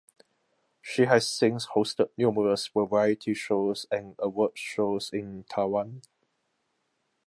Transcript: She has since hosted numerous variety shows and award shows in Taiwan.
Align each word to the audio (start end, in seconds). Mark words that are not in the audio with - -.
She 0.81 1.03
has 1.03 1.29
since 1.29 1.67
hosted 1.67 2.09
numerous 2.17 2.65
variety 2.67 3.35
shows 3.35 3.85
and 3.91 4.15
award 4.17 4.57
shows 4.57 5.11
in 5.13 5.43
Taiwan. 5.47 6.01